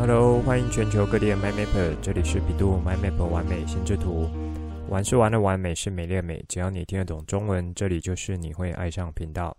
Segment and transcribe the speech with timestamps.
[0.00, 4.30] Hello，欢迎全球各地的 MyMapper，这里是比度 MyMapper 完美心智图。
[4.88, 9.54] 玩是玩的完，美是美丽的美，只要你听得懂中文，这里就是你会爱上频道。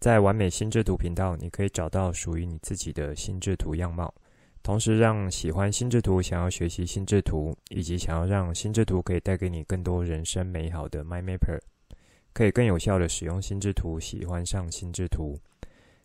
[0.00, 4.12] 在完美心智图频道，你可以找到属于你自己的心智图样貌，
[4.60, 11.60] 同时让喜欢心智图、想要学习心智图，以及想要让心智图可以带给你更多人生美好的 MyMapper，
[12.32, 15.38] 可以更有效的使用心智图，喜欢上心智图。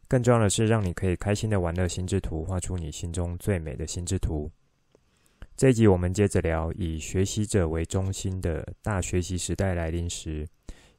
[0.07, 4.49] 更重要的是，让你可以开心的玩乐心智图，画出你心中最美的心智图。
[5.57, 10.47] 这一集我们接着聊，以学习者为中心的大学习时代来临时，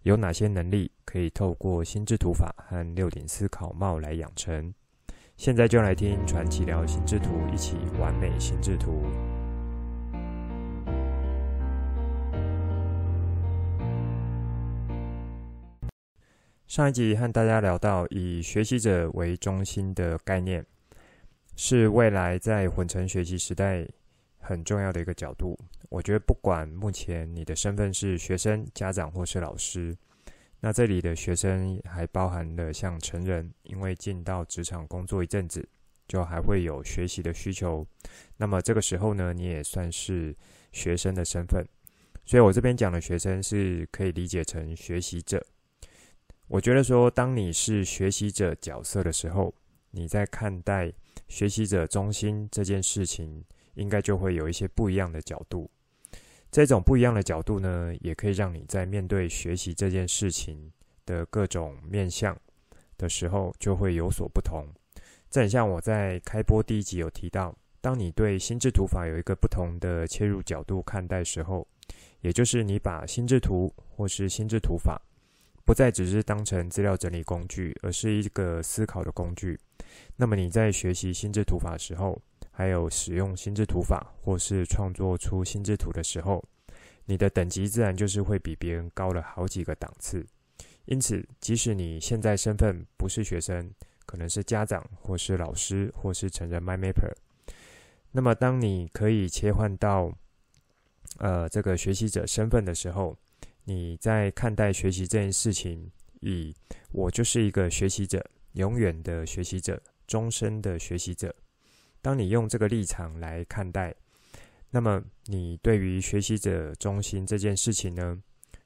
[0.03, 4.73] 有哪些能力可以透过心智图法和六顶思考帽来养成？
[5.37, 9.03] 现在就来听传奇聊心智图，一起完美心智图。
[16.67, 20.67] 上一集和大家聊到，以学习者为中心的概念，
[21.55, 23.87] 是未来在混成学习时代
[24.41, 25.57] 很重要的一个角度。
[25.89, 29.97] 我觉得，不管目前你的身份是学生、家长或是老师，
[30.59, 35.67] 那这里的学生还包含了像成人，因为进到职场工作一阵子，
[36.09, 37.87] 就还会有学习的需求。
[38.37, 40.35] 那么这个时候呢，你也算是
[40.73, 41.65] 学生的身份。
[42.25, 45.41] 所以我这边讲的学生是可以理解成学习者。
[46.49, 49.53] 我觉得说，当你是学习者角色的时候，
[49.91, 50.93] 你在看待
[51.27, 53.45] 学习者中心这件事情，
[53.75, 55.69] 应该就会有一些不一样的角度。
[56.53, 60.71] 这种不一样的角度呢，也可以让你在面对学习这件事情
[61.05, 62.39] 的各种面向
[62.97, 64.65] 的时候，就会有所不同。
[65.29, 71.67] 这很像我在开播第一集有提到，当你对心智图法有一个不同的切入角度看待时候，
[72.21, 75.03] 也就是你把心智图或是心智图法。
[75.67, 79.59] 不再只是当成资料整理工具，而是一个思考的工具。
[80.15, 86.43] 那么你在学习心智图法时候，还有使用心智图法或是创作出心智图的时候，
[87.05, 90.25] 你的等级自然就是会比别人高了好几个档次。
[90.85, 93.69] 因此，即使你现在身份不是学生，
[94.07, 97.13] 可能是家长或是老师或是成人 MyMapper，
[98.13, 100.13] 那么当你可以切换到
[101.19, 103.17] 呃这个学习者身份的时候，
[103.69, 105.91] 你在看待学习这件事情，
[106.21, 106.55] 以
[106.93, 111.35] 我就是一个学习者，永远的学习者，终身的学习者。
[112.01, 113.93] 当你用这个立场来看待，
[114.71, 118.23] 那么你对于学习者中心这件事情呢，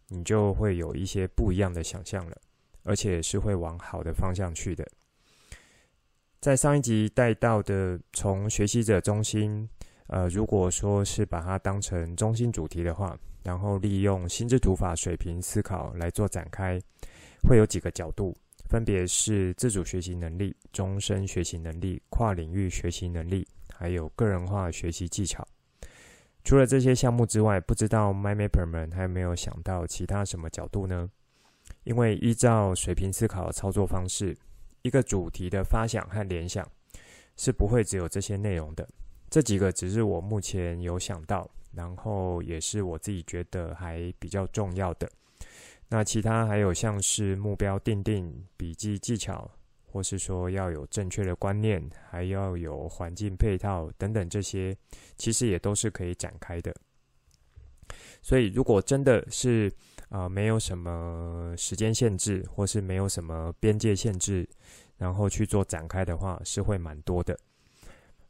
[0.09, 2.37] 你就会有一些不一样的想象了，
[2.83, 4.87] 而且是会往好的方向去的。
[6.41, 9.67] 在上一集带到的，从学习者中心，
[10.11, 13.19] 呃，如果说是把它当成中心主题的话。
[13.43, 16.79] 然后利用心智图法水平思考来做展开，
[17.49, 18.37] 会有几个角度，
[18.69, 25.43] 分别是自主学习能力、终身学习能力、跨领域学习能力，还有个人化学习技巧。
[26.45, 31.09] 除了这些项目之外，不知道 MyMapper 们还有没有想到其他什么角度呢？
[31.85, 34.37] 因为依照水平思考的操作方式，
[34.83, 36.71] 一个主题的发想和联想
[37.39, 38.87] 是不会只有这些内容的。
[39.31, 41.49] 这几个只是我目前有想到。
[41.73, 45.09] 然后也是我自己觉得还比较重要的。
[45.89, 49.49] 那其他还有像是目标定定、笔记技巧，
[49.87, 51.81] 或是说要有正确的观念，
[52.11, 54.77] 还要有环境配套等等这些，
[55.17, 56.75] 其实也都是可以展开的。
[58.21, 59.73] 所以如果真的是
[60.09, 64.45] 啊、没有什么时间限制，或是没有什么边界限制，
[64.97, 67.39] 然后去做展开的话，是会蛮多的。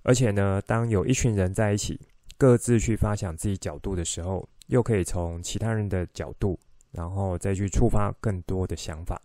[0.03, 2.01] 而且呢，当有一群人在一起。
[2.39, 6.59] 各自去发想自己角度的时候，又可以从其他人的角度，
[6.91, 9.21] 然后再去触发更多的想法，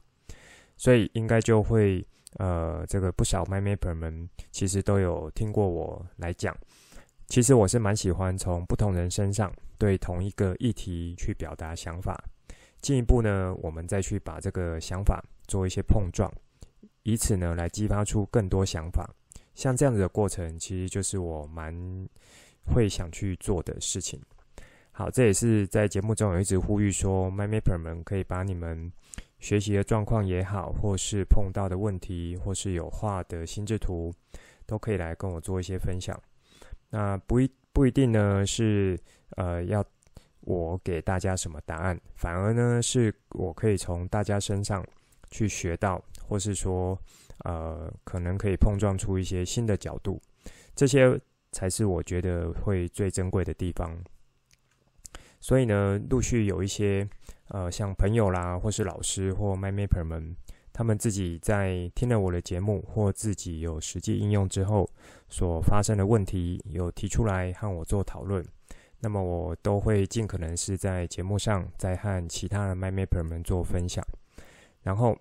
[0.75, 2.05] 所以应该就会
[2.39, 6.53] 呃，这个不少 MyMapper 们其实都有听过我来讲。
[7.27, 12.21] 其实我是蛮喜欢从不同人身上对同一个议题去表达想法，
[12.81, 16.29] 进一步呢，我们再去把这个想法做一些碰撞，
[17.03, 19.09] 以此呢来激发出更多想法。
[19.55, 22.07] 像这样子的过程，其实就是我蛮。
[22.67, 24.19] 会想去做的事情。
[24.91, 28.91] 好，这也是在节目中有一直呼吁说，MyMapper 们可以把你们
[29.37, 34.11] 学习的状况也好，或是碰到的问题，或是有画的心智图，
[34.65, 36.19] 都可以来跟我做一些分享。
[36.89, 38.99] 那不一不一定呢，是
[39.35, 39.85] 呃要
[40.39, 44.83] 我给大家什么答案，反而呢是我可以从大家身上
[45.29, 46.99] 去学到，或是说
[47.43, 50.21] 呃可能可以碰撞出一些新的角度，
[50.75, 51.19] 这些。
[51.51, 53.97] 才是我觉得会最珍贵的地方。
[55.39, 57.07] 所以呢，陆续有一些
[57.47, 60.35] 呃，像朋友啦，或是老师或 MyMapper 们，
[60.73, 64.85] 他们自己在听了我的节目或自己有实际应用之后
[65.29, 68.45] 所发生的问题，有提出来和我做讨论，
[68.99, 74.05] 那么我都会尽可能是在节目上再和其他的 MyMapper 们做分享。
[74.81, 75.17] 然后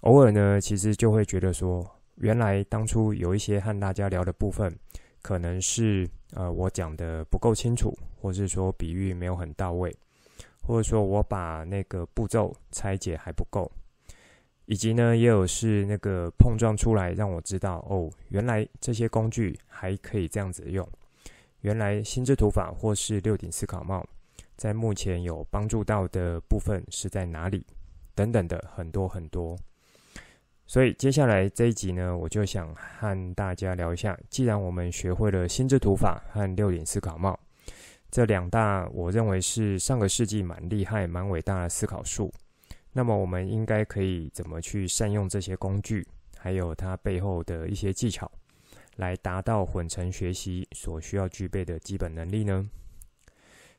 [0.00, 1.84] 偶尔呢，其实就会觉得说，
[2.16, 4.74] 原来当初有一些和大家聊的部分，
[5.22, 9.94] 可能是呃我讲的不够清楚，或是说比喻没有很到位。
[10.62, 13.68] 或者说我把那个步骤拆解还不够，
[14.66, 20.86] 以及呢，也有是那个碰撞出来让我知道哦，原来这些工具还可以这样子用，
[21.62, 24.06] 原来心智图法或是六顶思考帽
[24.54, 27.66] 在目前有帮助到的部分是在哪里，
[28.14, 29.58] 等等的很多很多。
[30.70, 37.36] 所以接下来这一集呢，我就想和大家聊一下，既然我们学会了心智图法和六点思考帽。
[38.08, 42.32] 这两大我认为是上个世纪蛮厉害、蛮伟大的思考术。
[42.92, 46.06] 那么，我们应该可以怎么去善用这些工具，
[46.38, 48.30] 还有它背后的一些技巧，
[48.94, 52.64] 来达到混成学习所需要具备的基本能力呢？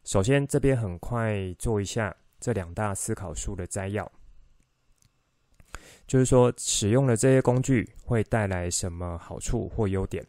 [0.03, 4.11] 首先，这边很快做一下这两大思考术的摘要，
[6.11, 10.21] 就是说，使用了这些工具会带来什么好处或优点？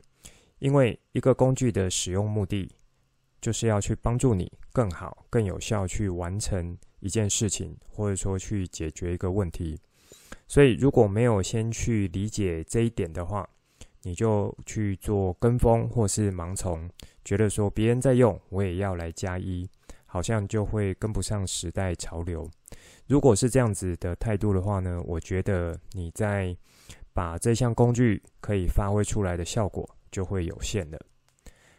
[0.60, 2.70] 因为一个工具的使用目的。
[3.40, 9.76] 就是要去帮助你更好、更有效去完成一件事情，或者说去解决一个问题。
[10.46, 13.44] 所以，如果没有先去理解这一点的话，
[14.02, 16.88] 你就去做跟风或是盲从，
[17.24, 19.68] 觉得说别人在用，我也要来加一，
[20.06, 22.48] 好像就会跟不上时代潮流。
[23.06, 26.56] 如果是这样子的态度的话呢，我觉得你在
[27.12, 30.98] 把这项工具可以发挥出来的效果就会有限了。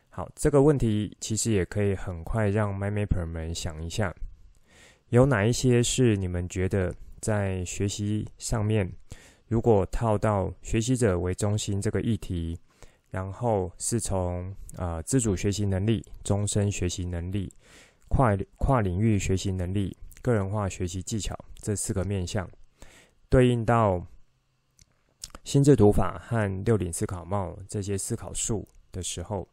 [0.10, 4.14] 好，这个问题其实也可以很快让 MyMapper 们想一下，
[5.10, 8.92] 有哪一些是你们觉得在学习上面，
[9.48, 12.56] 如果套到学习者为中心这个议题，
[13.10, 17.52] 然后是从啊、呃、自主学习能力、终身学习能力、
[18.08, 22.50] 跨跨领域学习能力、个人化学习技巧这四个面向，
[23.30, 24.04] 对应到
[25.44, 29.48] 心智图法和六顶思考帽这些思考术的时候。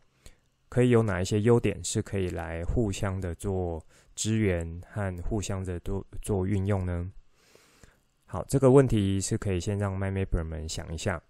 [0.71, 3.85] 可以有哪一些优点是可以来互相的做
[4.15, 7.11] 支援和互相的做做运用呢？
[8.25, 11.21] 好，这个问题是可以先让 My m a p e r 们想一下。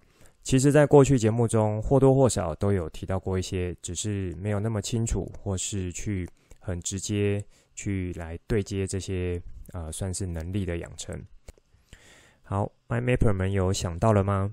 [0.43, 6.29] 其实，在过去节目中或多或少都有提到过一些，只是没有那么清楚，或是去
[6.59, 7.43] 很直接
[7.81, 9.41] 去来对接这些
[9.73, 11.19] 呃，算是能力的养成。
[12.43, 14.53] 好，MyMapper 们有想到了吗？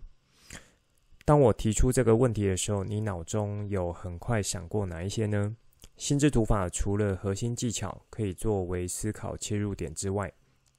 [1.26, 5.54] 当我提出这个问题的时候，你脑中有很快想过哪一些呢？
[5.98, 10.32] 心智图法除了核心技巧可以作为思考切入点之外，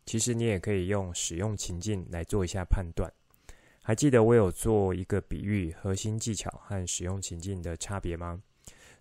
[0.06, 3.12] 其实你也可以用使用情境来做一下判断。
[3.82, 8.40] 还记得我有做一个比喻，核心技巧和使用情境的差别吗？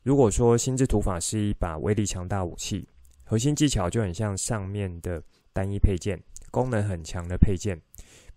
[0.04, 2.88] 如果说心智图法是一把威力强大武器，
[3.30, 5.22] 核心技巧就很像上面的
[5.52, 6.18] 单一配件，
[6.50, 7.78] 功能很强的配件。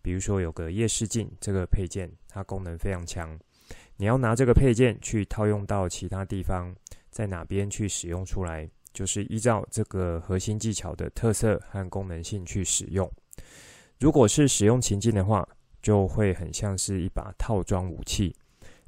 [0.03, 3.39] 比如说有个夜视镜，这个配件它功能非常强，
[3.97, 6.75] 你要拿这个配件去套用到其他地方，
[7.09, 13.09] 在哪边去使用出来，就是依照这个核心技巧的特色和功能性去使用。
[14.01, 15.49] 如果是使用情境的话，
[15.81, 18.35] 就会很像是一把套装武器，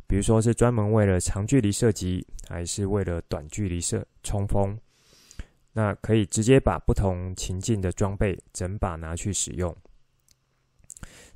[0.08, 4.76] 比如说是专门为了长距离射击，还是为了短距离射冲锋，
[5.72, 9.74] 那可以直接把不同情境的装备整把拿去使用。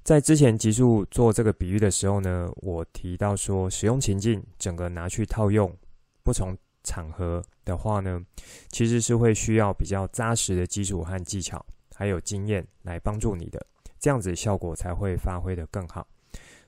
[0.02, 5.74] 在之前集数做这个比喻的时候呢，我提到说，使用情境整个拿去套用
[6.22, 8.20] 不同场合的话呢，
[8.68, 13.66] 其实是会需要比较扎实的基础和技巧，还有经验来帮助你的，
[13.98, 16.06] 这样子效果才会发挥得更好。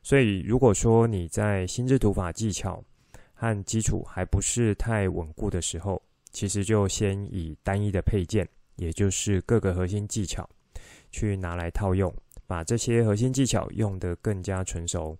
[0.03, 2.83] 所以，如果说你在心智图法技巧
[3.35, 6.03] 和基础还不是太稳固的时候，
[6.39, 10.49] 其实就先以单一的配件，也就是各个核心技巧，
[11.11, 12.15] 去拿来套用。
[12.47, 15.19] 把这些核心技巧用得更加纯熟，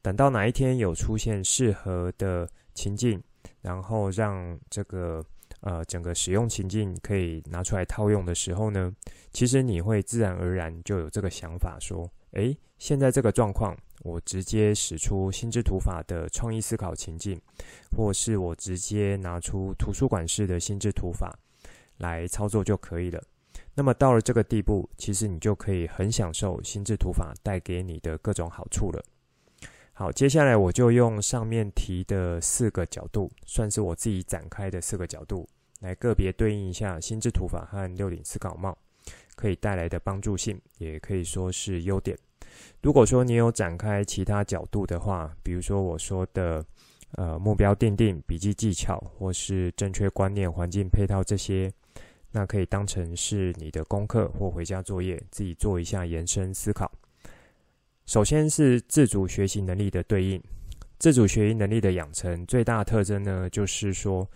[0.00, 3.22] 等到哪一天有出现适合的情境，
[3.60, 5.22] 然后让这个
[5.60, 8.90] 呃整个使用情境可以拿出来套用的时候呢，
[9.32, 17.40] 其实你会自然而然就有这个想法，说：诶，现在这个状况，我直接使出心智图法的创意思考情境，
[17.96, 21.34] 或是我直接拿出图书馆式的心智图法
[21.96, 23.20] 来操作就可以了。
[23.74, 29.02] 那么到了这个地步，其实你就可以很享受心智图法带给你的各种好处了。
[29.94, 35.48] 好，接下来我就用上面提的四个角度，算是我自己展开的四个角度，
[35.80, 38.76] 来个别对应一下心智图法和六顶思考帽
[39.34, 42.18] 可以带来的帮助性，也可以说是优点。
[42.82, 46.64] 如果说你有展开其他角度的话，比如说我说的
[47.12, 51.72] 呃目标定定、笔记技巧，或是正确观念、环境配套这些，
[52.30, 56.90] 那可以当成是你的功课或回家作业，自己做一下延伸思考。
[58.06, 60.42] 首先是自主学习能力的对应。
[60.98, 64.26] 自主学习能力的养成最大特征呢，就是说，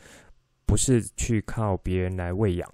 [0.67, 2.71] 不是去靠别人来喂养，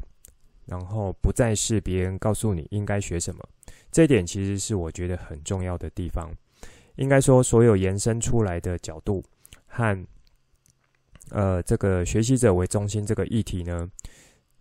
[0.66, 3.48] 然后不再是别人告诉你应该学什么。
[3.94, 6.28] 这点其实是我觉得很重要的地方。
[6.96, 9.22] 应该说，所有延伸出来的角度
[9.66, 10.06] 和
[11.30, 13.88] 呃这个学习者为中心这个议题呢，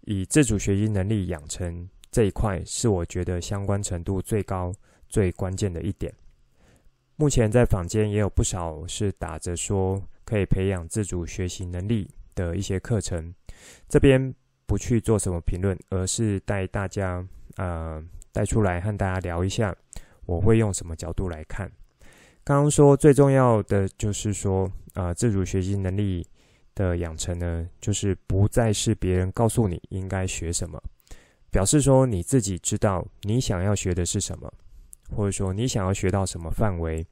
[0.01, 4.71] 以自主学习能力养成这一块，是我觉得相关程度最高、
[5.09, 6.13] 最关键的一点。
[7.15, 13.33] 目前在坊间也有不少是打着说可以培养自主学习能力的一些课程，
[13.89, 14.31] 这边
[14.67, 19.73] 不去做什么评论，而是带大家呃带出来和大家聊一下，
[20.25, 21.71] 我会用什么角度来看。
[22.43, 26.27] 刚刚说最重要的就是说啊、呃，自主学习能力
[26.75, 30.77] 的养成呢，就是不再是别人告诉你应该学什么，
[31.49, 34.51] 表示说你自己知道你想要学的是什么。
[35.15, 37.05] 或者说你想要学到什么范围，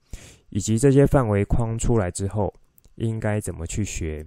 [0.50, 2.52] 以及这些范围框出来之后，
[2.96, 4.26] 应该怎么去学，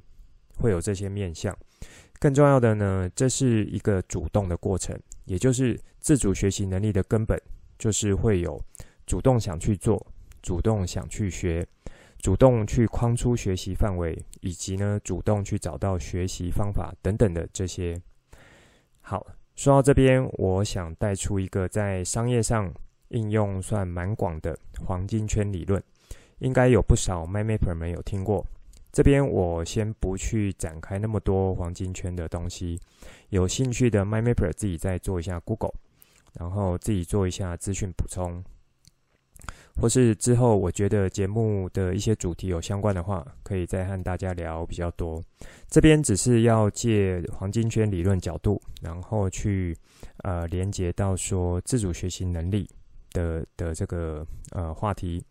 [0.58, 1.56] 会有这些面向。
[2.18, 7.40] 更重要的呢，这是一个主动的过程，也就是自主学习能力的根本，
[7.78, 8.60] 就是会有
[9.06, 10.04] 主动想去做，
[10.42, 11.66] 主动想去学，
[12.18, 18.00] 主动去框出学习范围，以及呢，主动去找到学习方法等等的这些。
[19.00, 22.72] 好，说到这边，我想带出一个在商业上。
[23.08, 25.80] 应用算蛮广的黄金圈理论，
[26.38, 28.44] 应该有不少 MindMapper 们有听过。
[28.94, 32.78] 这边我先不去展开那么多黄金圈的东西，
[33.30, 35.74] 有兴趣的 My Mapper 自己再做一下 Google，
[36.38, 38.40] 然后自己做一下资讯补充，
[39.80, 45.20] 或是之后我觉得节目的一些主题有相关的话，可以再和大家聊比较多。
[45.68, 49.76] 这边只是要借黄金圈理论角度，然后去
[50.18, 52.70] 呃连接到说自主学习能力。
[53.14, 55.22] 的的这个呃话题，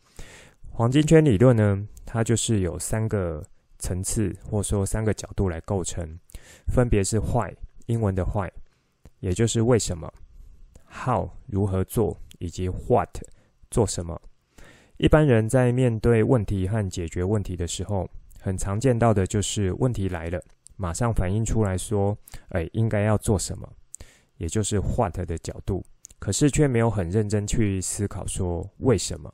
[0.71, 3.43] 黄金圈理论呢，它就是有三个
[3.83, 6.17] 层次，或说三个角度来构成，
[6.67, 7.53] 分别是 Why，
[7.87, 8.49] 英文的 Why，
[9.19, 10.09] 也就是为什么
[10.89, 13.09] ；How，如何做；以及 What，
[13.69, 14.21] 做什么。
[14.95, 18.09] 一般人在面对问题和解决问题的时候，
[18.39, 20.41] 很常见到的就是问题来了，
[20.77, 22.17] 马上反映出来说，
[22.49, 23.69] 哎，应该要做什么，
[24.37, 25.83] 也就是 What 的角度。
[26.19, 29.29] 可是却没有很认真去思考说为什么，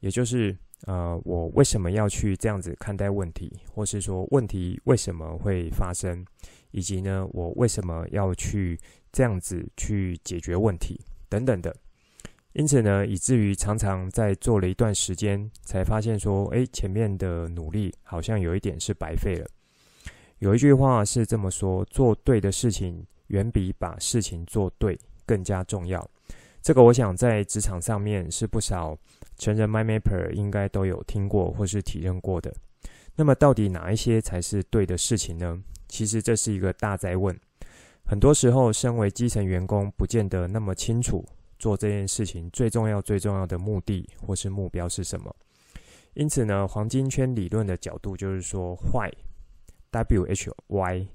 [0.00, 6.24] 也就是呃，我为什么要去这样子看待问题，或是说问题为什么会发生，
[6.72, 8.78] 以及呢，我为什么要去
[9.12, 11.74] 这样子去解决问题等等的。
[12.54, 19.46] 因此呢，以至于常常在做了一段时间，才发现说，诶，前面的努力好像有一点是白费了。
[20.38, 26.06] 有一句话是这么说：做对的事情，远比把事情做对更加重要，
[26.62, 28.96] 这个我想在职场上面是不少
[29.36, 32.54] 成人 MyMapper 应该都有听过或是体验过的。
[33.16, 35.60] 那么到底哪一些才是对的事情呢？
[35.88, 37.36] 其实这是一个大哉问。
[38.04, 41.24] 很多时候，身为基层员工，不见得那么清楚
[41.58, 45.34] 做这件事情最重要、最重要的目的或是目标是什么。
[46.14, 51.08] 因此呢，黄金圈理论的角度就是说，Why，W H Y，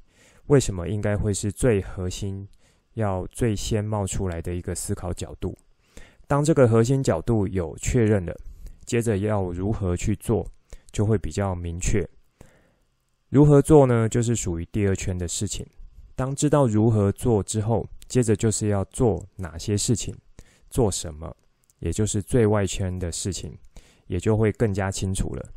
[0.47, 2.47] 为什么应该会是最核心？
[2.97, 5.55] 要最先冒出来的一个思考角度，
[6.25, 8.35] 当这个核心角度有确认了，
[8.85, 10.45] 接着要如何去做，
[10.91, 12.03] 就会比较明确。
[13.29, 14.09] 如何做呢？
[14.09, 15.63] 就是属于第二圈的事情。
[16.15, 20.15] 当知道如何做之后，接着就是要做哪些事情，
[20.71, 21.37] 做什么，
[21.77, 23.55] 也就是最外圈的事情，
[24.07, 25.49] 也就会更加清楚了。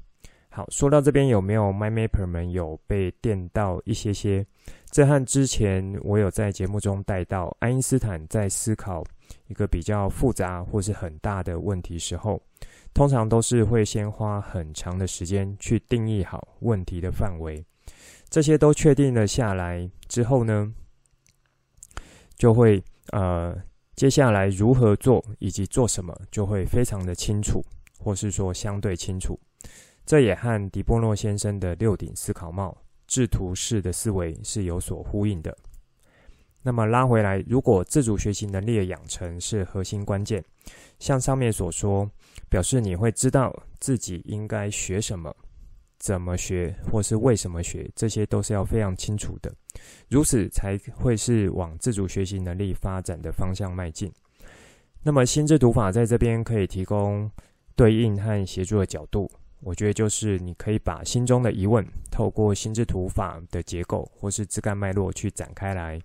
[0.60, 4.44] 好，说到这边，有没有 MyMapper 们有被电到一些些？
[4.90, 9.02] 这和之前我有在节目中带到，爱因斯坦在思考
[9.46, 12.38] 一个比较复杂或是很大的问题时候，
[12.92, 17.64] 通常都是会先花很长的时间去定义好问题的范围。
[18.28, 20.70] 这些都确定了下来之后呢，
[22.36, 23.56] 就会呃，
[23.96, 27.64] 接下来如何做以及做什么就会非常的清楚，
[27.98, 29.40] 或是说相对清楚。
[30.10, 32.76] 这也和迪波诺先生的六顶思考帽。
[33.06, 35.56] 制图式的思维是有所呼应的。
[36.64, 40.44] 那么拉回来，如果自主学习能力的养成是核心关键，
[40.98, 42.10] 像上面所说，
[42.48, 45.32] 表示你会知道自己应该学什么、
[46.00, 49.54] 怎么学，或是为什么学，这些都是要非常清楚的。
[50.08, 54.12] 如此才会是往自主学习能力发展的方向迈进。
[55.04, 57.30] 那么心智图法在这边可以提供
[57.76, 66.00] 对应和协助的角度，我觉得就是你可以把心中的疑问透过心智图法的结构或是枝干脉络去展开来。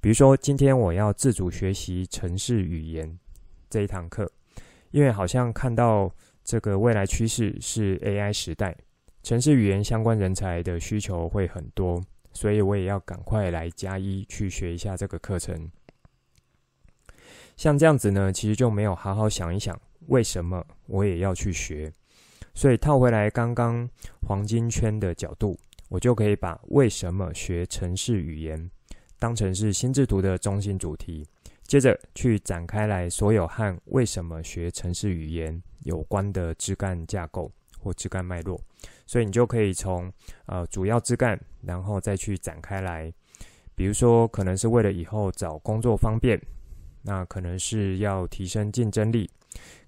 [0.00, 3.18] 比如说，今天我要自主学习城市语言
[3.70, 4.30] 这一堂课，
[4.90, 6.12] 因为好像看到
[6.44, 8.76] 这个未来趋势是 AI 时代，
[9.22, 11.98] 城市语言相关人才的需求会很多，
[12.34, 15.70] 所以我也要赶快来加一去学一下这个课程。
[17.56, 21.90] 像这样子呢，其实就没有好好想一想，为什么我也要去学。
[22.54, 23.88] 所以套回来刚刚
[24.26, 25.58] 黄金圈的角度，
[25.88, 28.70] 我就可以把为什么学城市语言。
[29.18, 31.26] 当成是心智图的中心主题，
[31.64, 38.60] 接着去展开来所有和为什么学城市语言有关的枝干架构或枝干脉络，
[39.06, 40.12] 所以你就可以从
[40.46, 43.12] 呃主要枝干，然后再去展开来。
[43.74, 46.40] 比如说，可能是为了以后找工作方便，
[47.02, 49.28] 那可能是要提升竞争力，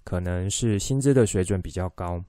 [0.02, 2.24] 可能是薪资的水准比较高，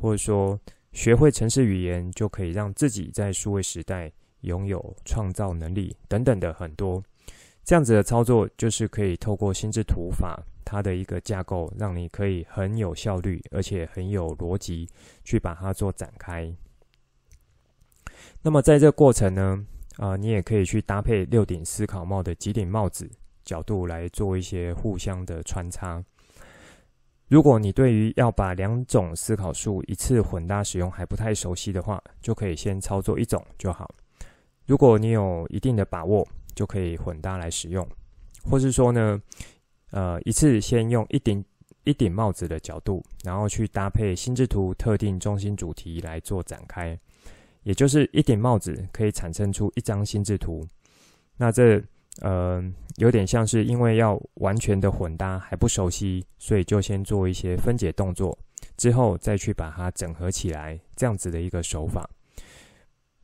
[0.00, 0.58] 或者说
[0.92, 4.12] 学会程式语言就可以让自己在数位时代。
[4.44, 7.02] 拥有创造能力等等的很多，
[7.64, 14.86] 这样子的操作就是可以透过心智图法它的一个架构，让你可以很有效率，而且很有逻辑
[15.24, 16.54] 去把它做展开。
[18.42, 23.10] 那么在这个过程呢，啊、你也可以去搭配六顶思考帽的几顶帽子
[23.46, 26.04] 角度来做一些互相的穿插。
[27.34, 33.92] 如果你对于要把两种思考术一次混搭使用还不太熟悉的话，就可以先操作一种就好。
[34.66, 36.24] 如果你有一定的把握，
[36.54, 37.84] 就可以混搭来使用，
[38.48, 39.20] 或是说呢，
[39.90, 41.44] 呃，一次先用一顶
[41.82, 46.96] 一顶帽子的角度，然后去搭配心智图特定中心主题来做展开，
[47.64, 50.64] 也就是一顶帽子可以产生出一张心智图。
[51.36, 51.82] 那这
[52.20, 52.62] 呃
[52.96, 58.38] 有点像是因为要完全的混搭还不熟悉，所以就先做一些分解动作，
[58.76, 62.08] 之后再去把它整合起来，这样子的一个手法。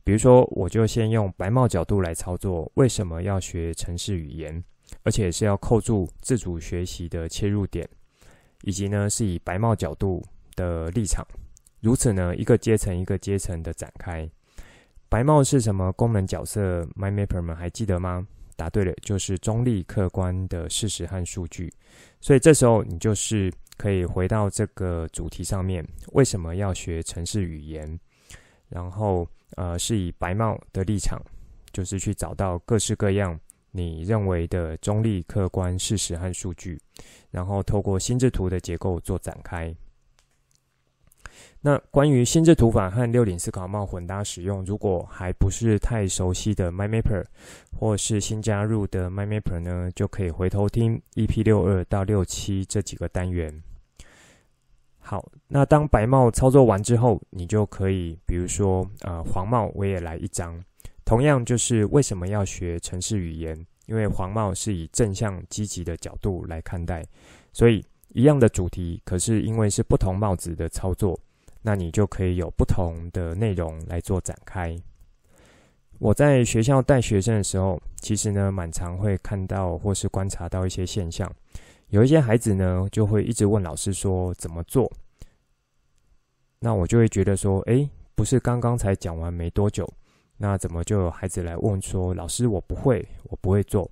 [0.03, 4.63] 比如说，我就先用白帽角度来操作，为什么要学城市语言，
[5.03, 7.87] 而且是要扣住自主学习的切入点，
[8.63, 10.21] 以及呢是以白帽角度
[10.55, 11.25] 的立场，
[11.81, 14.27] 如此呢一个阶层一个阶层的展开。
[15.07, 18.27] 白帽是什么功能角色？MyMapper 们还记得吗？
[18.55, 21.71] 答对了，就是中立客观的事实和数据。
[22.19, 27.99] 所以这时候你就是可以回到这个主题上面，为什么要学城市语言？
[28.69, 29.27] 然后。
[29.57, 31.21] 呃，是以白帽的立场，
[31.73, 33.37] 就是去找到各式各样
[33.69, 36.79] 你认为的中立、客观事实和数据，
[37.29, 39.75] 然后透过心智图的结构做展开。
[41.63, 47.23] 那关于心智图法和六顶思考帽混搭使用，如果还不是太熟悉的 MyMapper，
[47.77, 53.61] 或是新加入的 MyMapper 呢，就可以回头听 EP 六二到六七这几个单元。
[54.97, 60.59] 好，那当白帽操作完之后，你就可以，比如说，呃，黄帽我也来一张。
[61.05, 63.65] 同样就是为什么要学城市语言？
[63.87, 67.03] 因为黄帽是以正向积极的角度来看待，
[67.51, 71.19] 所以一样的主题，可是因为是不同帽子的操作，
[71.61, 74.75] 那你就可以有不同的内容来做展开。
[75.99, 81.31] 我在学校带学生的时候，其实呢，蛮常会看到或是观察到一些现象。
[81.89, 84.91] 有一些孩子呢，就会一直问老师说怎么做。
[86.59, 89.87] 那我就会觉得说，诶，不是刚刚才讲完没多久，
[90.37, 93.89] 那怎么就有孩子来问说，老师我不会，我不会做。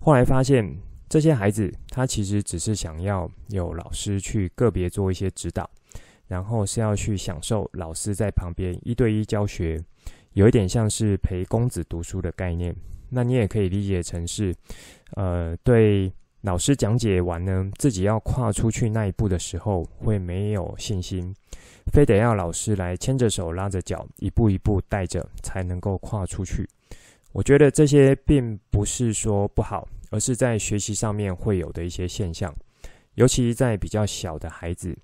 [0.00, 0.76] 后来发现，
[1.08, 5.68] 这些孩子他其实只是想要有老师去个别做一些指导，
[6.26, 9.82] 然后是要去享受老师在旁边一对一教学，
[10.32, 12.74] 有一点像是陪公子读书的概念。
[13.08, 14.54] 那你也可以理解成是，
[15.12, 16.12] 呃，对。
[16.42, 21.34] 老师讲解完呢，自己要跨出去那一步的时候，会没有信心，
[21.92, 26.64] 非得要老师来牵着手、拉着脚，一步一步带着，才能够跨出去。
[27.32, 32.54] 我觉得这些并不是说不好，而是在学习上面会有的一些现象，
[33.14, 34.96] 尤其在比较小的孩子，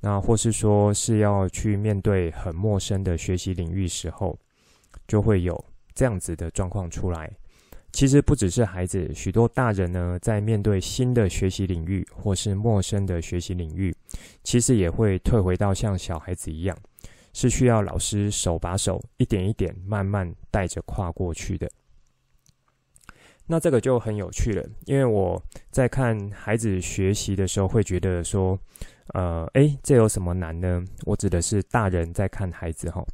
[0.00, 4.38] 那或是说是要去面对很陌生的学习领域时候，
[5.06, 7.30] 就会有这样子的状况出来。
[7.90, 13.94] 其实不只是孩子，许多大人呢，在面对新的学习领域或是陌生的学习领域，
[14.44, 16.76] 其实也会退回到像小孩子一样，
[17.32, 21.68] 是需要老师手把手，一点一点慢慢带着跨过去的。
[23.46, 28.56] 那这个就很有趣了，因为我在看孩子学习的时候，会觉得说，
[29.14, 30.84] 呃，诶，这有什么难呢？
[31.04, 33.04] 我指的是大人在看孩子哈，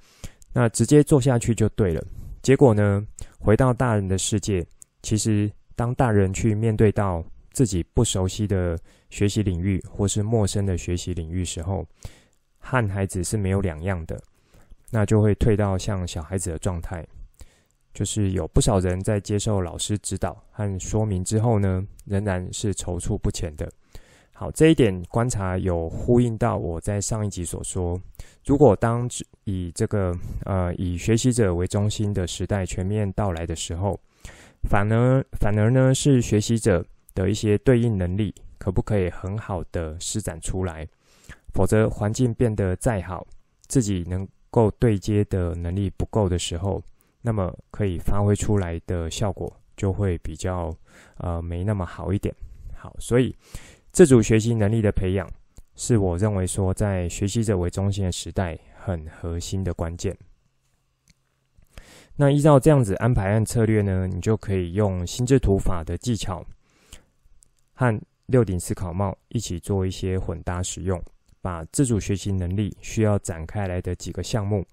[0.53, 2.05] 那直接做下去就对了。
[2.43, 3.07] 结果呢，
[3.39, 4.67] 回到大人的世界，
[5.03, 8.79] 其实当大人去面对到自己不熟悉的
[9.11, 11.87] 学习领域，或是陌生的学习领域时候，
[12.59, 14.21] 和孩子是没有两样的，
[14.91, 17.07] 那就会退到像小孩子的状态。
[17.95, 23.71] 就是有不少人在接受老师指导和说明之后呢，仍然是踌躇不前的。
[24.37, 27.99] 好，这一点观察有呼应到我在上一集所说，
[28.45, 29.09] 如果当
[29.45, 30.13] 以这个
[30.45, 33.99] 呃以学习者为中心的时代全面到来的时候，
[34.69, 40.85] 反而反而呢是学习者的一些对应能力可不可以很好的施展出来？
[41.53, 43.25] 否则环境变得再好，
[43.69, 46.83] 自己能够对接的能力不够的时候，
[47.23, 50.75] 那么可以发挥出来的效果就会比较
[51.19, 52.35] 呃没那么好一点。
[52.77, 53.35] 好，所以
[53.95, 55.31] 自主学习能力的培养
[55.77, 60.17] 是我认为说在学习者为中心的时代很核心的关键。
[62.17, 66.45] 那依照这样子安排和策略呢，你就可以用心智图法的技巧
[67.75, 71.01] 和六顶思考帽一起做一些混搭使用，
[71.41, 74.67] 把自主学习能力需要展开来的几个项目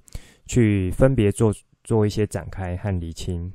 [0.48, 1.54] 去分别做。
[1.84, 3.52] 做一些展开和厘清，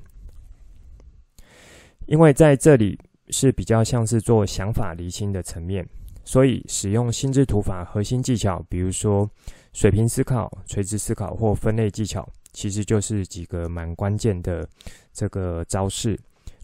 [2.06, 2.98] 因为在这里
[3.30, 5.86] 是比较像是做想法厘清的层面，
[6.24, 9.28] 所以使用心智图法核心技巧，比如说
[9.72, 14.68] 水平思考、垂直思考或分类技巧，其实就是几个蛮关键的
[15.12, 16.18] 这个招式。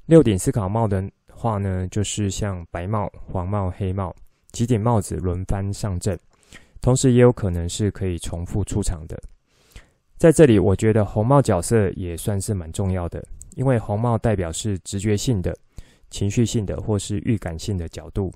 [0.07, 4.15] 六顶思考帽的话呢，就是像白帽、黄帽、黑帽
[4.51, 6.19] 几顶帽子轮番上阵，
[6.81, 9.21] 同时也有可能是可以重复出场的。
[10.19, 15.57] 在这里，我觉得红帽角色也算是蛮重要的，因为红帽代表是直觉性的、
[16.13, 18.33] 情绪性的或是预感性的角度，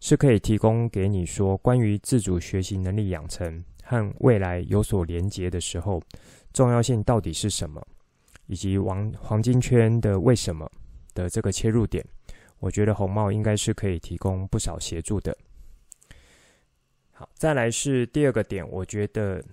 [0.00, 6.00] 是可以提供给你说关于自主学习能力养成和未来有所连结的时候，
[6.52, 7.86] 重要性到底是什么，
[8.46, 10.70] 以及黄黄金圈的为什么
[11.12, 12.02] 的这个切入点，
[12.60, 15.36] 我觉得红帽应该是可以提供不少协助的。
[17.12, 19.44] 好，再来是第二个点，我觉得。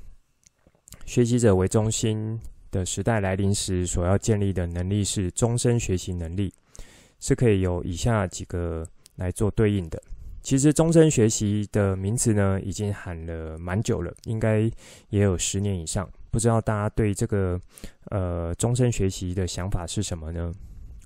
[1.05, 2.39] 学习者为中心
[2.71, 6.51] 的时代来临时，所要建立的能力是终身学习能力，
[7.19, 10.01] 是可以有以下几个来做对应的。
[10.41, 14.69] 其实，终身学习的名词呢，已经喊了蛮久了，应该
[15.09, 16.07] 也有十年以上。
[16.29, 17.59] 不知道大家对这个
[18.11, 20.53] 呃终身学习的想法是什么呢？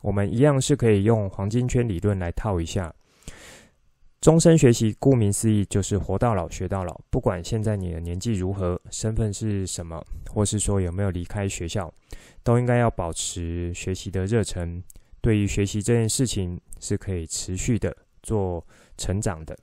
[0.01, 2.93] 我们一样是可以用黄金圈理论来套一下。
[4.19, 6.99] 终身学习，顾名思义就是活到老学到老。
[7.09, 11.93] 不管现在你的年纪如何，身份是什么，或是说有没有离开学校，
[12.43, 14.83] 都应该要保持学习的热忱。
[15.21, 18.65] 对于学习这件事情，是可以持续的做
[18.97, 19.57] 成长的。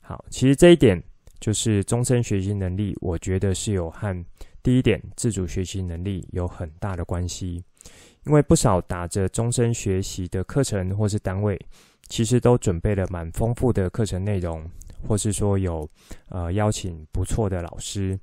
[0.00, 1.02] 好，其实这一点
[1.40, 4.24] 就是终身学习能力，我觉得是有和
[4.62, 7.62] 第一点自主学习能力有很大的关系。
[8.26, 11.58] 因为不少打着终身学习的课程或是单位。
[12.10, 14.64] 其实都准备了蛮丰富的课程内容，
[15.06, 15.86] 或是说有
[16.30, 18.18] 呃邀请不错的老师，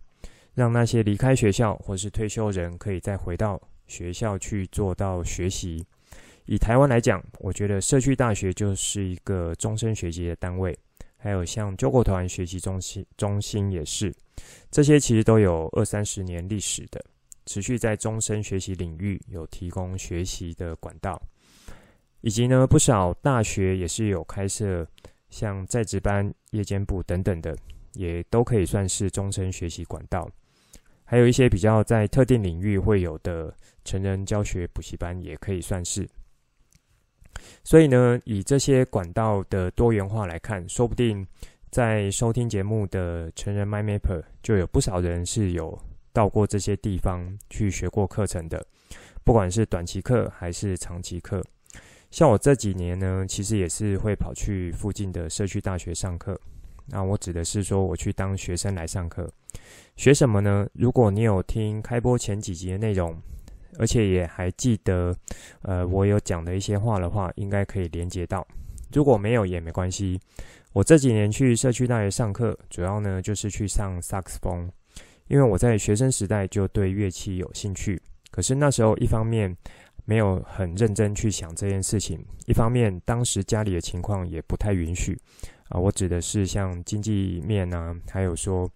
[0.56, 5.86] 让那些离开学校或是退休人可以再回到学校去做到学习。
[6.46, 10.78] 以台湾来讲，我觉得社区大学就是一个终身学习的单位，
[11.18, 14.14] 还有像救国团学习中心中心也是，
[14.70, 17.04] 这些其实都有二三十年历史的，
[17.46, 21.22] 持续在终身学习领域有提供学习的管道。
[22.22, 24.88] 以及呢，不少大学也是有开设
[25.30, 27.56] 像在职班、夜间部等等的，
[27.94, 30.30] 也都可以算是终身学习管道。
[31.04, 36.08] 还有一些比较在特定领域会有的成人教学补习班，也可以算是。
[37.64, 41.26] 所以呢，以这些管道的多元化来看，说不定
[41.72, 45.78] 在收听节目的成人 MyMapper 就有不少人是有
[46.14, 48.66] 到过这些地方去学过课程的，
[49.24, 51.44] 不管是短期课还是长期课。
[52.12, 56.40] 像我这几年呢，其实也是会跑去附近的社区大学上课。
[56.88, 59.28] 那我指的是说，我去当学生来上课，
[59.98, 60.68] 学什么呢？
[60.74, 63.20] 如果你有听开播前几集的内容，
[63.78, 65.16] 而且也还记得，
[65.62, 68.46] 呃，我有讲的一些话的话，应该可以连接到。
[68.92, 70.20] 如果没有也没关系。
[70.74, 74.70] 我这几年去社区大学上课，主要呢就是去上萨克斯风，
[75.30, 77.98] 因为我在学生时代就对乐器有兴趣。
[78.30, 79.56] 可是那时候一方面，
[80.04, 82.20] 没有很认真去想这件事情。
[82.46, 85.18] 一方面，当时家里的情况也不太允许
[85.70, 85.80] 啊。
[85.80, 88.70] 我指的是像经济面啊，还有说，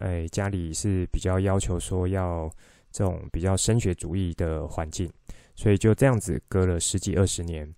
[0.00, 2.50] 哎，家里是比较要求说要
[2.96, 5.06] 这种比较升学主义的环境，
[5.54, 7.70] 所以就这样子隔了十几二十年。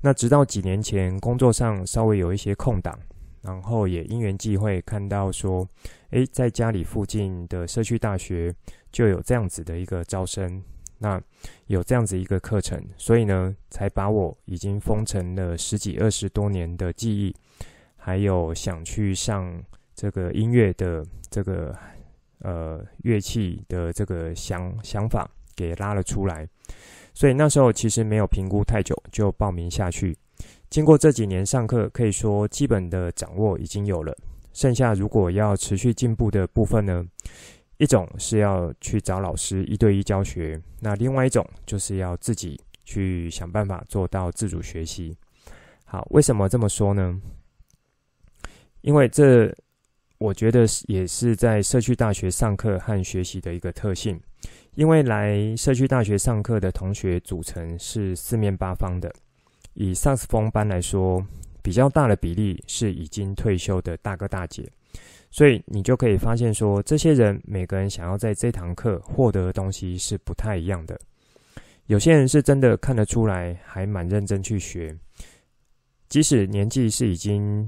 [0.00, 2.98] 那直到几年前，工作上稍微有一些空档，
[3.42, 5.64] 然后也因缘际会看到说，
[6.08, 8.52] 哎，在家里附近的社区大学
[8.90, 10.60] 就有这样子的一个招生。
[10.98, 11.22] 那
[11.68, 17.32] 有这样子一个课程，所以呢，才把我已经封存了十几二十多年的记忆，
[17.96, 19.62] 还有想去上
[19.94, 21.72] 这个音乐的这个
[22.40, 26.48] 呃乐器的这个想想法给拉了出来。
[27.12, 30.16] 所以那时候其实没有评估太久就报名下去。
[30.68, 34.16] 经过这几年上课，可以说基本的掌握已经有了。
[34.52, 37.04] 剩下如果要持续进步的部分呢，
[37.76, 45.16] 一种是要去找老师一对一教学，那另外一种就是要自己去想办法做到自主学习。
[45.84, 47.20] 好，为什么这么说呢？
[48.82, 49.52] 因为这
[50.20, 54.20] 我觉得也是在社区大学上课和学习的一个特性。
[54.74, 59.10] 因为来社区大学上课的同学组成是四面八方的，
[59.72, 61.26] 以萨克斯风班来说，
[61.62, 64.70] 比较大的比例是已经退休的大哥大姐，
[65.30, 71.00] 所以你就可以发现说，这些人每个人想要在这堂课获得的东西是不太一样的。
[71.86, 74.94] 有些人是真的看得出来，还蛮认真去学，
[76.10, 77.66] 即使年纪是已经，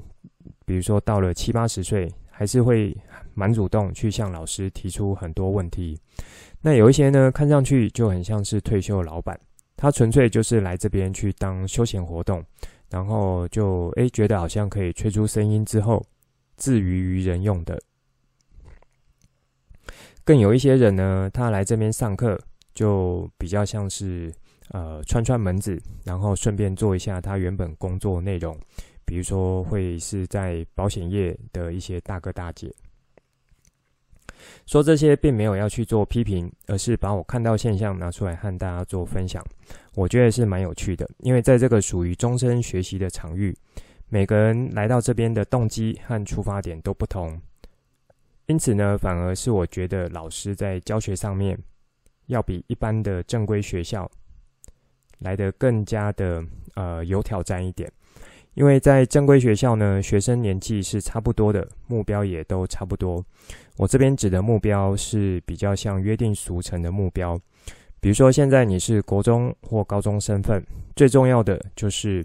[0.66, 2.08] 比如说到了七八十岁，
[2.42, 2.92] 还是会
[3.34, 5.96] 蛮主动去向老师提出很多问题。
[6.60, 9.38] 那有一些呢，看上去就很像是退休老板，
[9.76, 12.44] 他纯粹就是来这边去当休闲活动，
[12.90, 16.04] 然后就诶觉得好像可以吹出声音之后，
[16.56, 17.80] 自娱于人用的。
[20.24, 22.36] 更有一些人呢，他来这边上课，
[22.74, 24.34] 就比较像是
[24.70, 28.58] 呃串串门子，然后顺便做一下他原本工作内容，
[29.04, 32.72] 比如说会是在保险业的一些大哥大姐。
[34.66, 39.44] 说这些并没有要去做批评，而是把我看到现象拿出来和大家做分享。
[39.94, 43.56] 我觉得是蛮有趣的，因为在这个属于终身学习的场域，
[44.08, 47.40] 每个人来到这边的动机和出发点都不同。
[48.46, 51.56] 因此呢，反而是我觉得老师在教学上面，
[52.26, 54.10] 要比一般的正规学校
[55.18, 57.90] 来得更加的呃有挑战一点。
[58.54, 63.24] 因为在正规学校呢，学生年纪是差不多的，目标也都差不多。
[63.78, 67.38] 我这边指的目标是比较像约定俗成的目标，
[67.98, 70.62] 比如说现在你是国中或高中身份，
[70.94, 72.22] 最重要的就是，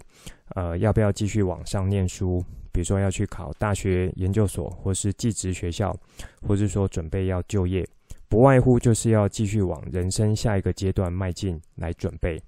[0.54, 2.44] 呃，要不要继续往上念书？
[2.70, 5.96] 比如说要去考大学、研究所，或是技职学校，
[6.46, 7.84] 或是说准备要就业，
[8.28, 12.40] 不外乎就是要继续往人生下一个阶段迈进来准备。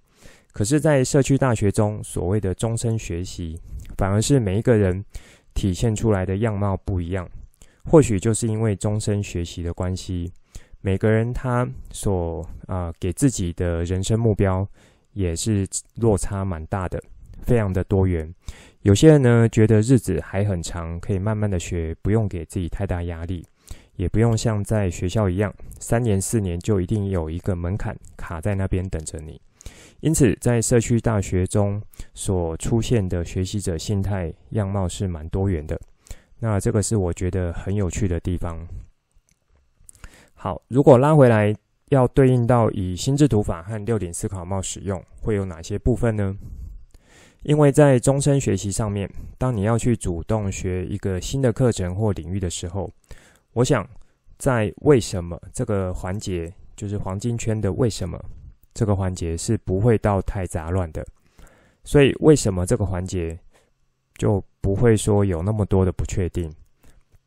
[0.53, 3.59] 可是，在社区大学中，所谓的终身学习，
[3.97, 5.05] 反而是每一个人
[5.55, 7.29] 体现出来的样貌不一样。
[7.85, 10.31] 或许就是因为终身学习的关系，
[10.81, 14.67] 每个人他所啊、给自己的人生目标
[15.13, 17.03] 也是落差蛮大的，
[17.43, 18.33] 非常的多元。
[18.83, 23.47] 有些人呢，觉得日子还很长，可以慢慢的学，不用给自己太大压力，
[23.97, 29.41] 也不用像在学校一样，三年四年就一定有一个门槛卡在那边等着你。
[30.01, 31.83] 因此，在社区大学中
[32.15, 35.79] 所出现的学习者心态样貌是蛮多元的。
[36.39, 38.67] 那这个是我觉得很有趣的地方。
[40.33, 41.55] 好，如果拉回来
[41.91, 46.35] 要对应到以心智图法和六点思考帽使用，会有哪些部分呢？
[47.43, 52.91] 因为在终身学习上面，当你要去主动学一个新的课程或领域的时候，
[53.53, 53.87] 我想
[54.39, 58.19] 在为什么这个环节，就是黄金圈的为什么。
[58.73, 61.05] 这个环节是不会到太杂乱的，
[61.85, 63.39] 所以为什么这个环节
[64.17, 66.53] 就不会说有那么多的不确定？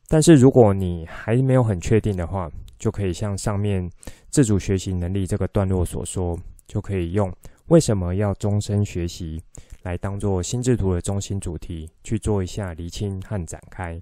[0.08, 3.90] 但是如果你还没有很确定的话，就可以像上面
[4.30, 7.32] 自主学习能力这个段落所说，就可以用
[7.68, 9.42] 为什么要终身学习
[9.82, 14.00] 来当做心智图的中心主题去做一下厘清和展开。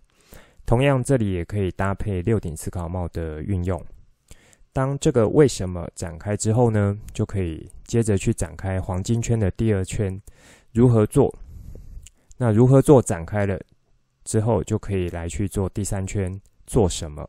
[0.66, 3.80] 同样，这里也可以搭配六顶思考帽的运用。
[4.72, 10.18] 当这个为什么展开之后呢，就可以接着去展开黄金圈的第二圈，
[10.72, 11.34] 如何做？
[12.38, 13.60] 那如何做展开了
[14.24, 17.28] 之后，就可以来去做第三圈，做什么？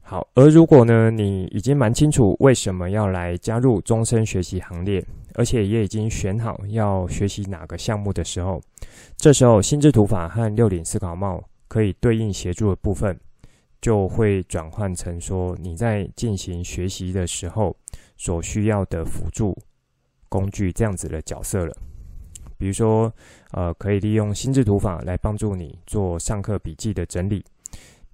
[0.00, 8.62] 好，而如果呢，你已经蛮清楚为什么要来加入终身学习行列，而且也已经选好要学习哪个项目的时候，
[9.16, 13.18] 这时候心智图法和六顶思考帽可以对应协助的部分。
[13.86, 17.76] 就会转换成说你在进行学习的时候
[18.16, 19.56] 所需要的辅助
[20.28, 21.76] 工具这样子的角色了。
[22.58, 23.12] 比如说，
[23.52, 27.44] 呃，可以利用心智图法来帮助你做上课笔记的整理，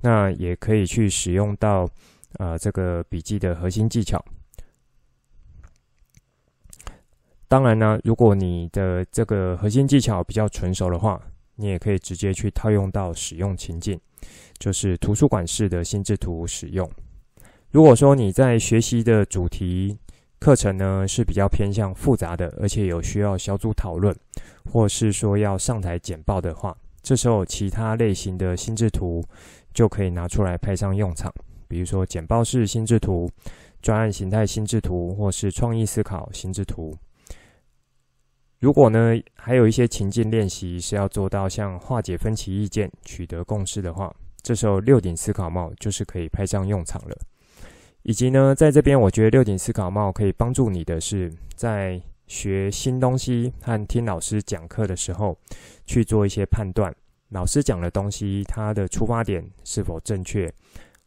[0.02, 1.88] 那也可以去使用到
[2.35, 4.22] 呃这个笔记的核心技巧。
[7.48, 11.18] 当然呢，如果你的这个核心技巧比较纯熟的话，
[11.54, 13.98] 你也可以直接去套用到使用情境。
[14.58, 16.88] 就是图书馆式的心智图使用。
[17.70, 19.96] 如果说你在学习的主题
[20.38, 24.14] 课程呢是比较偏向复杂的，而且有需要小组讨论，
[24.70, 29.24] 或是说要上台简报的话，这时候其他类型的心智图
[29.72, 31.32] 就可以拿出来派上用场，
[31.66, 33.30] 比如说简报式心智图、
[33.80, 36.94] 专案形态心智图，或是创意思考心智图。
[38.62, 47.18] 如果呢还有一些情境练习是要做到像化解分歧意见、取得共识的话，这时候六顶思考帽就是可以派上用场了。
[48.05, 55.37] 以及呢，在这边，我觉得六顶思考帽可以帮助你的是，在学新东西和听老师讲课的时候，
[55.85, 56.94] 去做一些判断。
[57.31, 60.48] 老师讲的东西，它的出发点是否正确，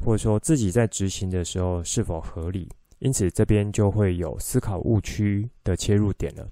[0.04, 2.68] 或者说自己在执行的时候是否合理。
[3.00, 6.46] 因此，这边就会有思考误区的切入点了。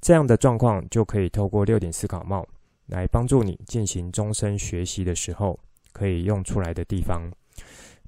[0.00, 2.46] 这样的状况就可以透过六顶思考帽
[2.86, 5.58] 来帮助你进行终身学习的时候
[5.92, 7.22] 可以用出来的地方。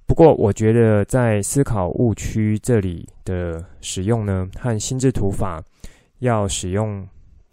[0.06, 5.62] 不过，我觉得在思考误区这里的使用呢，和心智图法
[6.18, 7.06] 要使用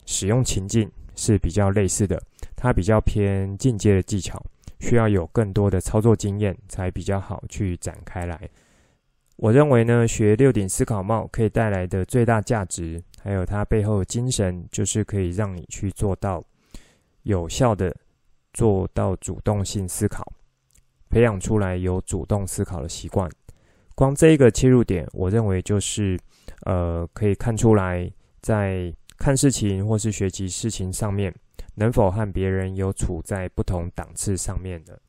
[0.05, 2.21] 使用情境是比较类似的。
[2.55, 4.43] 它比较偏进阶的技巧，
[4.79, 8.49] 需要有更多的操作经验才比较好去展开来。
[9.37, 16.43] 我认为呢，学六顶思考帽可以带来的最大价值，还有它背后的精神，就是可以让你去做到
[17.21, 17.95] 有效的
[18.51, 20.25] 做到主动性思考。
[21.09, 23.29] 培养出来有主动思考的习惯，
[23.93, 26.19] 光这一个切入点，我认为就是，
[26.65, 31.33] 呃，可以看出来在看事情或是学习事情上面，
[31.75, 34.99] 能否和别人有处在不同档次上面的。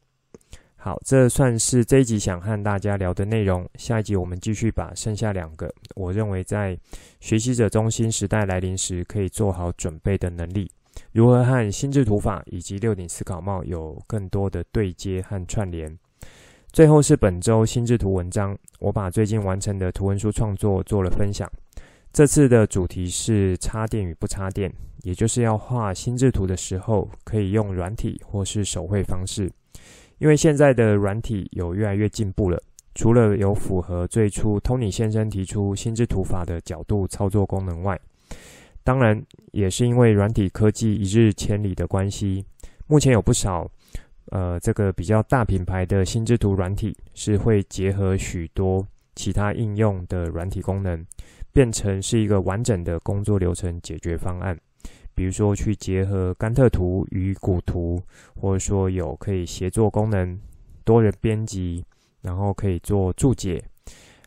[0.80, 3.68] 好，这算是这一集想和大家聊的内容。
[3.74, 6.78] 下一集我们继续把剩下两个，我认为在
[7.18, 10.70] 学习者中心时代来临时可以做好准备的能力。
[11.10, 15.98] 如何和心智图法以及六顶思考帽有更多的对接和串联？
[16.72, 21.50] 最后是本周心智图文章，我把最近完成的图文书创作做了分享。
[22.12, 29.50] 这次的主题是插电与不插电，也就是要画心智图的时候，可以用软体或是手绘方式。
[30.18, 32.60] 因为现在的软体有越来越进步了，
[32.94, 37.98] 除了有符合最初 Tony 先生提出心智图法的角度操作功能外，
[38.82, 42.44] 当然，也是因为软体科技一日千里的关系，
[42.86, 43.70] 目前有不少
[44.30, 51.04] 呃这个比较大品牌的心智图软体是会结合许多其他应用的软体功能，
[51.52, 54.58] 变成是一个完整的工作流程解决方案。
[55.18, 58.00] 比如说去结合甘特图与古图，
[58.40, 60.40] 或者说有可以协作功能、
[60.84, 61.84] 多人编辑，
[62.20, 63.60] 然后可以做注解，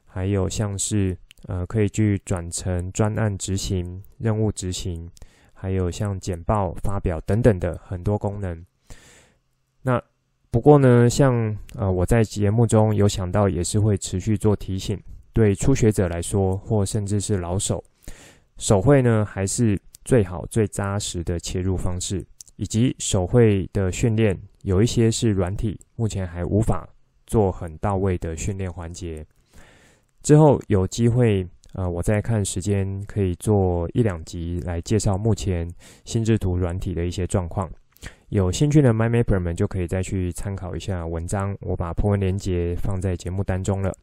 [0.05, 1.17] 还有像是。
[1.47, 5.09] 呃，可以去转成专案执行、任务执行，
[5.53, 8.63] 还有像简报发表等等的很多功能。
[9.81, 9.99] 那
[10.51, 15.01] 不过呢，像呃我在节目中有想到，也是会持续做提醒。
[15.33, 17.83] 对初学者来说，或甚至是老手，
[18.57, 19.75] 手绘呢还是
[20.11, 22.21] 最好最扎实的切入方式。
[22.57, 26.85] 以及手绘的训练，有一些是软体目前还无法
[27.25, 29.25] 做很到位的训练环节。
[30.21, 35.65] 之后有机会，呃，我再看时间，可以做一两集来介绍目前
[36.03, 37.71] 心智图软体的一些状况。
[38.27, 43.95] 有兴趣的 MyMapper 们就可以再去参考一下文章，我把 po 文链接放在节目当中了。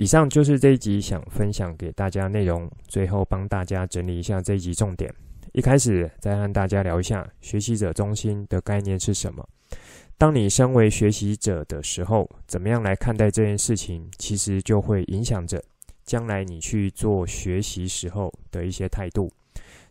[0.00, 5.14] 以上就是这一集想分享给大家内容，最后帮大家整理一下这一集重点。
[5.52, 9.46] 一开始再和大家聊一下学习者中心的概念是什么。
[10.16, 15.62] 当你身为学习者的时候，怎么样来看待这件事情，其实就会影响着
[16.02, 19.30] 将来你去做学习时候的一些态度。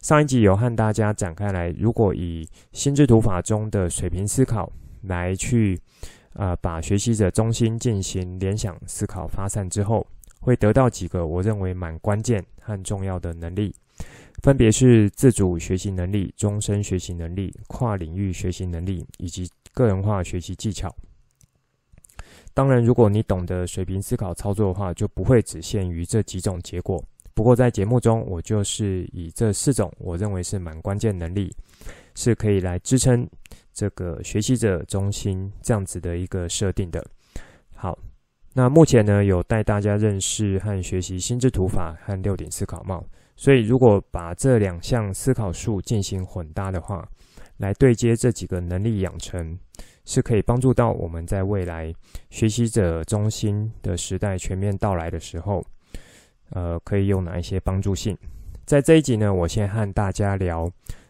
[0.01, 5.79] 上一集有和大家展开来，如果以心智图法中的水平思考来去，
[6.39, 10.07] 呃，把学习者中心进行联想思考发散之后，
[10.39, 13.75] 会得到几个我认为蛮关键和重要的能力，
[14.41, 19.47] 分别是自主学习能力、终身学习能力、跨领域学习能力以及。
[19.71, 20.93] 个人化学习技巧。
[22.53, 27.01] 当然，如果你懂得水平思考操作的话，就不会只限于这几种结果。
[27.35, 31.55] 不过，在节目中，我就是以这四种我认为是蛮关键能力，
[32.15, 33.29] 是可以来支撑
[33.73, 37.05] 这个学习者中心这样子的一个设定的。
[37.75, 37.97] 好，
[38.53, 43.03] 那目前呢，有带大家认识和学习心智图法和六顶思考帽。
[43.35, 47.07] 所以，如果把这两项思考术进行混搭的话，
[47.55, 49.57] 来对接这几个能力养成，
[50.03, 51.93] 是可以帮助到我们在未来
[52.29, 55.63] 学习者中心的时代全面到来的时候，
[56.49, 58.17] 呃，可以有哪一些帮助性？
[58.65, 60.69] 在这一集呢，我先和大家聊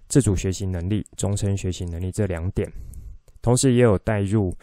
[0.10, 2.68] 自主学习能力、终身学习能力这两点，
[3.42, 4.54] 同时也有带入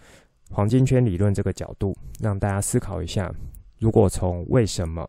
[0.51, 3.32] 黄金圈理论这个角度，让大家思考一下：
[3.78, 5.09] 如果从为什么、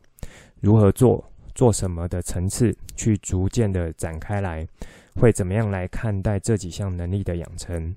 [0.62, 1.24] 如何做
[1.56, 4.66] 做什么的层次去逐渐的展开来，
[5.16, 7.94] 会怎么样来看待这几项能力的养成？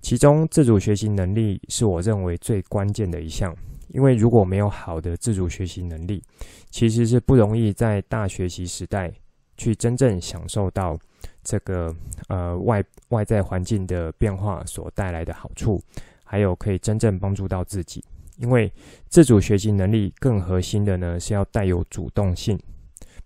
[0.00, 3.54] 其中，自主学习能力是我认为最关键的一项，
[3.88, 6.22] 因为如果没有好的自主学习能力，
[6.70, 9.12] 其实是不容易在大学习时代
[9.58, 10.98] 去真正享受到
[11.42, 11.94] 这个
[12.28, 15.82] 呃外外在环境的变化所带来的好处，
[16.24, 18.04] 还有可以真正帮助到自己。
[18.38, 18.72] 因为
[19.08, 22.58] 自主学习能力更核心的呢，是要带有主动性，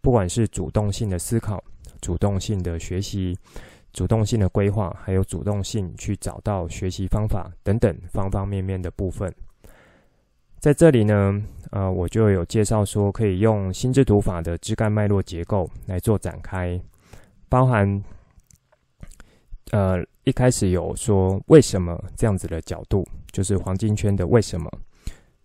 [0.01, 1.63] 不管是主动性的思考、
[2.01, 3.37] 主动性的学习。
[3.91, 9.35] 主动性的规划，还有主动性去找到学习方法等等方方面面的部分，
[10.61, 16.79] 在这里呢，呃，我就有介绍说，可以用心智图法的枝干脉络结构来做展开，
[17.49, 18.03] 包含，
[19.73, 24.71] 呃，一开始有说为什么这样子的角度，就是黄金圈的为什么，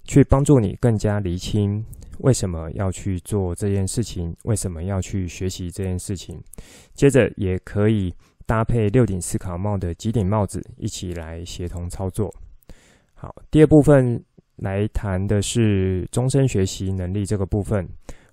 [0.03, 1.85] 去帮助你更加厘清
[2.19, 6.41] 为什么要去做这件事情，为什么要去学习这件事情，
[6.93, 8.13] 接着也可以。
[8.45, 12.29] 搭配六顶思考帽的几顶帽子一起来协同操作。
[13.13, 14.21] 好，第二部分
[14.57, 17.87] 来谈的是终身学习能力这个部分。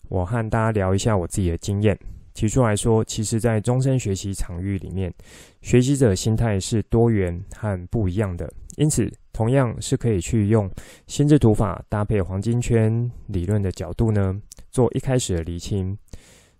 [0.08, 1.96] 我和大家聊一下我自己的经验。
[2.40, 5.12] 提出来说，其实，在终身学习场域里面，
[5.60, 8.50] 学习者心态是多元和不一样的。
[8.76, 10.66] 因此，同样是可以去用
[11.06, 14.34] 心智图法搭配黄金圈理论的角度呢，
[14.70, 15.94] 做一开始的厘清。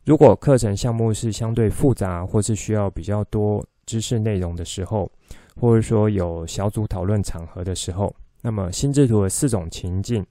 [0.05, 5.11] 如果课程项目是相对复杂，或是需要比较多知识内容的时候，
[5.59, 10.22] 或者说有小组讨论场合的时候，那么心智图的四种情境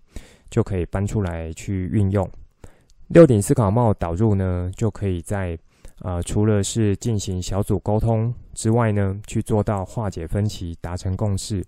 [0.52, 2.30] 就可以搬出来去运用。
[3.10, 5.58] 六顶思考帽导入呢，就可以在
[6.02, 11.66] 呃除了是进行小组沟通之外呢，去做到化解分歧、达成共识。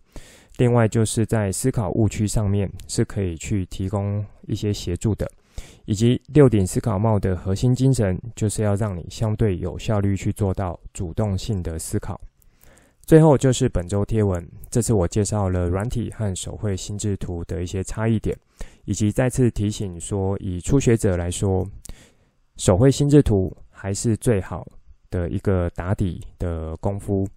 [0.57, 5.29] 另外就是在思考误区上面是可以去提供一些协助的。
[5.85, 12.19] 以及六顶思考帽的核心精神，就是要让你相对有效率去做到主动性的思考。
[13.03, 18.37] 最后就是本周贴文，这次我介绍了软体和手绘心智图的一些差异点，
[18.85, 21.67] 以及再次提醒说，以初学者来说，
[22.57, 24.67] 手绘心智图还是最好
[25.09, 27.27] 的一个打底的功夫。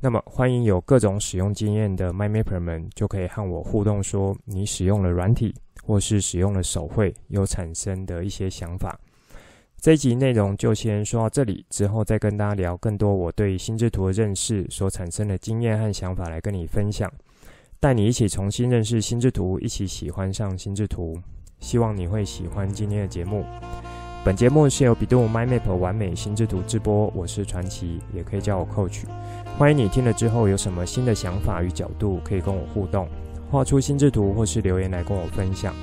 [0.00, 5.54] 那么，欢迎有各种使用经验的 MyMapper 们，就可以和我互动说，你使用了软体。
[5.84, 8.96] 或是使用了手绘，有产生的一些想法。
[9.80, 17.12] 这一集内容就先说到这里，之后再跟大家聊更多我对心智图的认识所产生的经验和想法来跟你分享，
[17.82, 21.18] 带你一起重新认识心智图，一起喜欢上心智图。
[21.58, 23.44] 希望你会喜欢今天的节目。
[24.24, 29.02] 本节目是由 bEDU MyMap 玩美心智图制播，我是传奇，也可以叫我 Coach。
[29.58, 33.08] 欢迎你听了之后有什么新的想法与角度，可以跟我互动。
[33.50, 35.74] 画出心智图，或是留言来跟我分享。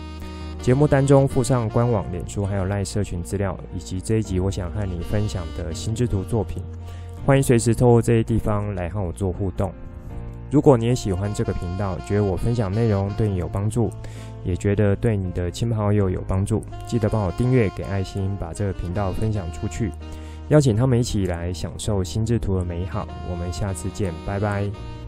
[0.62, 6.64] 节目单中附上官网、脸书还有赖社群资料，以及这一集我想和你分享的心智图作品。
[7.26, 9.74] 欢迎随时透过这些地方来和我做互动。
[10.52, 13.92] 如果你也喜欢这个频道，觉得我分享内容对你有帮助，
[14.44, 19.92] 也觉得对你的亲朋好友有帮助，记得帮我订阅、给爱心，把这个频道分享出去，
[20.50, 23.08] 邀请他们一起来享受心智图的美好。
[23.30, 24.99] 我们下次见，拜拜。